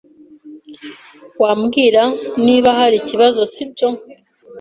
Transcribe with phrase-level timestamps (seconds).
[1.41, 2.01] Wambwira
[2.45, 3.87] niba hari ikibazo, sibyo?